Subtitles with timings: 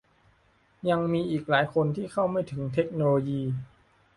[0.89, 3.41] ยังมีอีกหลายคนที่เข้าไม่ถึงเทคโนโลยี